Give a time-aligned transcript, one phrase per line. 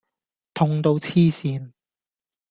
[0.55, 1.73] 痛到痴線